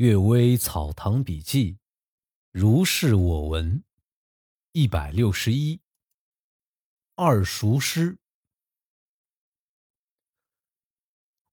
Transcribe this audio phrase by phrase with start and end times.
[0.00, 1.76] 阅微草堂笔记，
[2.52, 3.84] 如是我闻。
[4.72, 5.82] 一百六十一，
[7.16, 8.16] 二熟师。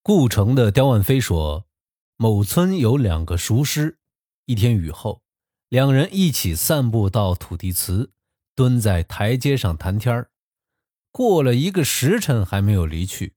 [0.02, 1.68] 故城的刁万飞说，
[2.16, 4.00] 某村有两个熟师。
[4.46, 5.22] 一天雨后，
[5.68, 8.14] 两人一起散步到土地祠，
[8.56, 10.32] 蹲在台阶上谈天儿。
[11.12, 13.36] 过了一个时辰，还没有离去。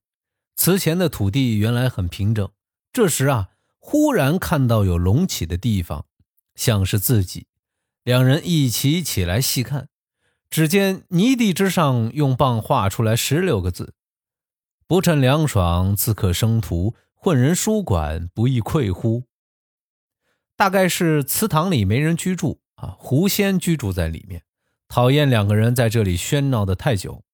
[0.55, 2.49] 祠前的土地原来很平整，
[2.93, 3.50] 这时啊。
[3.83, 6.07] 忽然看到有隆起的地方，
[6.55, 7.49] 像是自己。
[8.05, 9.89] 两人一起起来细看，
[10.49, 13.95] 只见泥地之上用棒画出来十六个字
[14.87, 19.25] ：“不趁凉爽，自可生徒；混人书馆，不亦愧乎？”
[20.57, 24.45] 大概是祠堂里没人居住啊，狐仙居住在里面，
[24.89, 27.25] 讨厌两个人在这里喧闹的太久。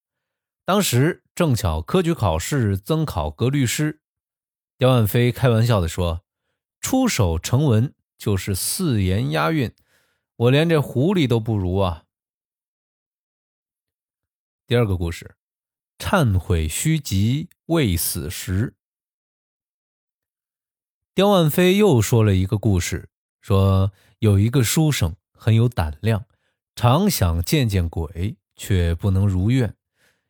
[0.65, 4.01] 当时正巧科举考试增考格律师，
[4.77, 6.23] 刁万飞开玩笑的说。
[6.81, 9.73] 出手成文就是四言押韵，
[10.35, 12.05] 我连这狐狸都不如啊！
[14.65, 15.35] 第二个故事，
[15.97, 18.75] 忏悔须及未死时。
[21.13, 23.09] 刁万飞又说了一个故事，
[23.41, 26.25] 说有一个书生很有胆量，
[26.75, 29.75] 常想见见鬼，却不能如愿。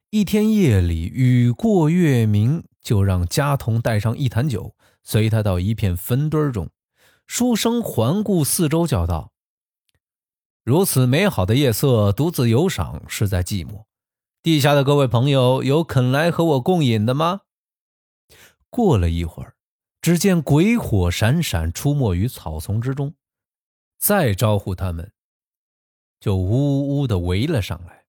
[0.09, 4.75] 一天夜里，雨过月明，就让家童带上一坛酒。
[5.03, 6.69] 随他到一片坟堆中，
[7.25, 9.31] 书生环顾四周，叫道
[10.65, 13.85] ：“如此美好的夜色，独自游赏实在寂寞。
[14.43, 17.41] 地下的各位朋友，有肯来和我共饮的吗？”
[18.69, 19.55] 过了一会儿，
[20.01, 23.15] 只见鬼火闪闪出没于草丛之中，
[23.97, 25.13] 再招呼他们，
[26.19, 28.03] 就呜呜的围了上来，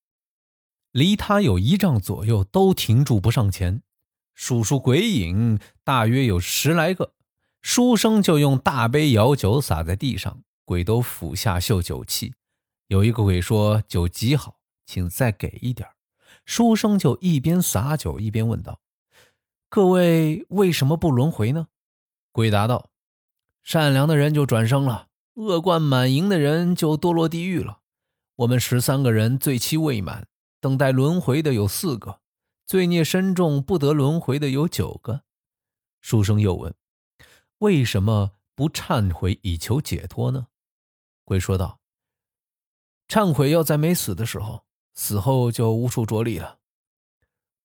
[0.90, 3.82] 离他有一丈左右，都停住不上前。
[4.38, 7.12] 数数鬼影，大约有十来个。
[7.60, 12.34] 书生就用大杯舀酒洒在地上，鬼都俯下嗅酒气。
[12.86, 15.88] 有一个鬼说：“酒极好，请再给一点。”
[16.46, 18.78] 书生就一边洒酒一边问道
[19.68, 21.66] ：“各位为什么不轮回呢？”
[22.30, 22.90] 鬼答道
[23.64, 27.80] ：“善良的人就转生了，恶贯满盈的人就堕落地狱了。
[28.36, 30.28] 我们十三个人罪期未满，
[30.60, 32.20] 等待轮回的有四个。”
[32.68, 35.22] 罪孽深重不得轮回的有九个，
[36.02, 36.74] 书生又问
[37.60, 40.48] ：“为什么不忏悔以求解脱呢？”
[41.24, 41.80] 鬼说道
[43.08, 46.58] ：“忏悔要在没死的时候，死后就无处着力了。”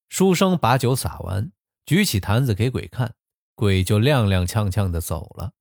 [0.08, 1.52] 书生把酒洒完，
[1.86, 3.16] 举起坛子给鬼看，
[3.56, 5.52] 鬼就踉踉跄跄的走了。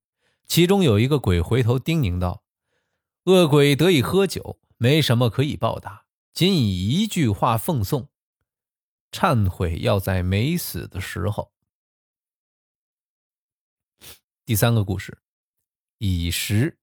[0.47, 2.45] 其中有一个鬼回头叮咛道
[3.27, 8.07] ：“恶鬼得以喝酒，没什么可以报答，仅以一句话奉送。”
[9.13, 11.53] 忏悔要在没死的时候。
[14.43, 15.19] 第三个故事，
[15.99, 16.79] 乙时，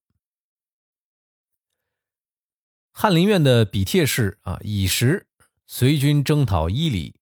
[2.92, 5.26] 翰林院的比帖士啊，乙时
[5.66, 7.16] 随军征讨伊犁，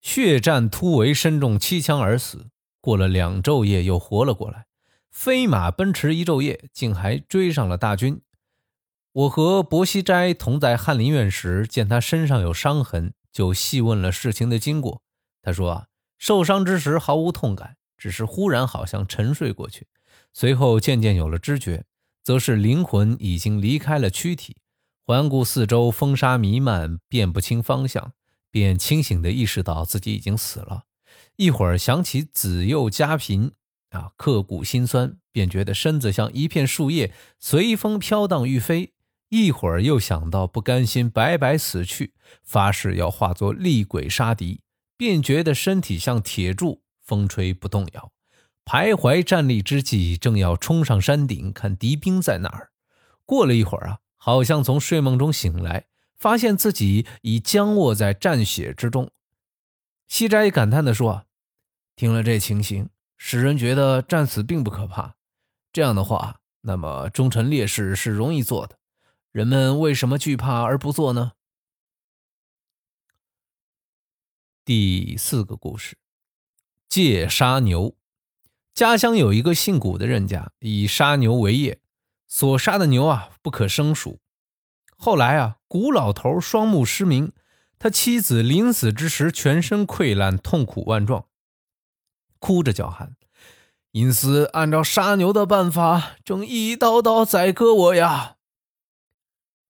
[0.00, 2.48] 血战突围，身中七枪而死。
[2.80, 4.68] 过了两昼夜，又活了过来，
[5.10, 8.22] 飞马奔驰一昼夜，竟还追上了大军。
[9.10, 13.12] 我和薄熙斋同在翰林院时，见他身上有伤痕。
[13.36, 15.02] 就细问了事情的经过。
[15.42, 15.86] 他说啊，
[16.16, 19.88] 受伤之时毫无痛感，只是忽然好像沉睡过去，
[20.32, 21.84] 随后渐渐有了知觉，
[22.22, 24.56] 则是灵魂已经离开了躯体。
[25.04, 28.14] 环顾四周，风沙弥漫，辨不清方向，
[28.50, 30.84] 便清醒地意识到自己已经死了。
[31.36, 33.52] 一会儿想起子幼家贫
[33.90, 38.94] 啊，刻骨心酸，便觉得身子像一片树叶，随风飘荡欲飞。
[39.28, 44.60] 一会儿又想到不甘心白白死去，发誓要化作厉鬼杀敌，
[44.96, 48.12] 便觉得身体像铁柱，风吹不动摇。
[48.64, 52.70] 徘徊站立之际，正要冲上山顶看敌兵在哪儿。
[53.24, 55.86] 过了一会儿啊，好像从睡梦中醒来，
[56.16, 59.10] 发现自己已僵卧在战血之中。
[60.08, 61.26] 西斋感叹地说
[61.96, 65.16] ：“听了这情形，使人觉得战死并不可怕。
[65.72, 68.78] 这样的话，那么忠臣烈士是容易做的。”
[69.36, 71.32] 人们为什么惧怕而不做呢？
[74.64, 75.98] 第四个故事，
[76.88, 77.94] 借杀牛。
[78.72, 81.82] 家乡有一个姓古的人家，以杀牛为业，
[82.26, 84.20] 所杀的牛啊不可胜数。
[84.96, 87.32] 后来啊，古老头双目失明，
[87.78, 91.26] 他妻子临死之时全身溃烂，痛苦万状，
[92.38, 93.14] 哭着叫喊
[93.92, 98.32] ：“因此按照杀牛的办法，正一刀刀宰割我呀！”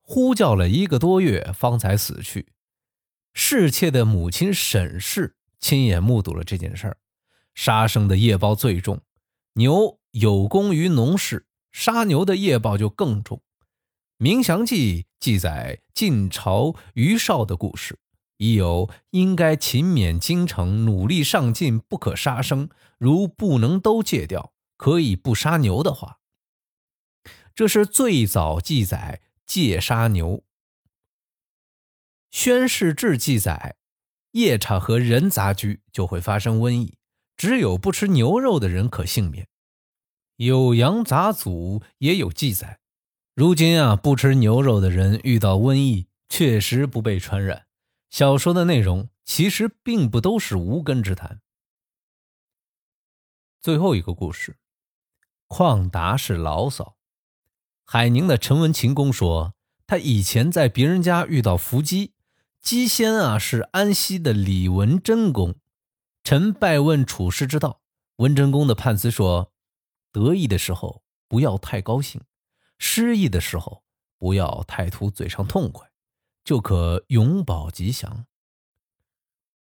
[0.06, 2.46] 呼叫了一个多月，方才死去。
[3.34, 6.96] 侍妾的母亲沈氏亲眼目睹了这件事儿。
[7.54, 9.00] 杀生的业报最重，
[9.54, 13.38] 牛有功于农事，杀牛的业报就更重。
[14.18, 17.98] 《明祥记》记载晋朝于绍的故事，
[18.36, 22.68] 已有应该勤勉精诚，努力上进，不可杀生。
[22.98, 26.18] 如不能都戒掉，可以不杀牛的话，
[27.54, 30.38] 这是最早记载戒杀牛。
[32.31, 33.76] 《宣誓志》记载，
[34.32, 36.98] 夜叉和人杂居就会发生瘟疫，
[37.37, 39.48] 只有不吃牛肉的人可幸免。
[40.44, 42.81] 《酉阳杂俎》也有记载。
[43.34, 47.66] 如今啊，不吃牛肉的人遇到瘟疫，确实不被传染。
[48.10, 51.40] 小说的内容其实并不都是无根之谈。
[53.60, 54.58] 最后一个故事，
[55.49, 56.95] 邝达是牢骚。
[57.88, 59.54] 海宁的陈文勤公说，
[59.86, 62.14] 他以前在别人家遇到伏击，
[62.60, 65.54] 机仙啊是安西的李文贞公。
[66.24, 67.80] 臣拜问处事之道，
[68.16, 69.52] 文贞公的判词说：
[70.10, 72.20] 得意的时候不要太高兴。
[72.76, 73.84] 失意的时候，
[74.18, 75.88] 不要太图嘴上痛快，
[76.42, 78.26] 就可永保吉祥。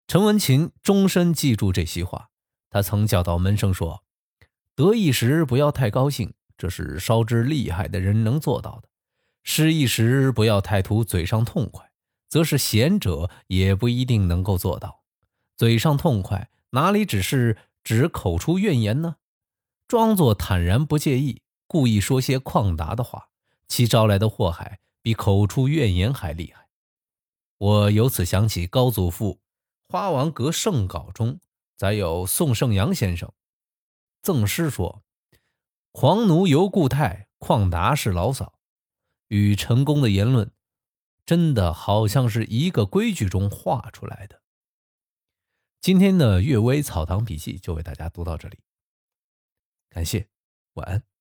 [0.06, 2.28] 陈文琴终身记住这席话。
[2.68, 4.04] 他曾教导门生说
[4.76, 8.88] ：“得意时不要太高兴，这是烧之厉害的人能做到的；
[9.42, 11.90] 失意时不要太图嘴上痛快，
[12.28, 15.02] 则是贤者也不一定能够做到。
[15.56, 19.16] 嘴上痛快，哪里只是指口出怨言呢？
[19.86, 23.30] 装作坦然不介意。”故意说些旷达的话，
[23.66, 26.68] 其招来的祸害比口出怨言还厉害。
[27.56, 29.40] 我由此想起高祖父
[29.90, 31.40] 《花王阁圣稿》中
[31.74, 33.32] 载有宋圣阳先生
[34.20, 35.02] 赠诗说
[35.92, 38.58] ：“黄奴犹固态，旷达是牢骚。”
[39.28, 40.52] 与成功的言论，
[41.24, 44.42] 真的好像是一个规矩中画出来的。
[45.80, 48.58] 今天的《阅微草堂笔记》就为大家读到这里，
[49.88, 50.28] 感谢，
[50.74, 51.11] 晚安。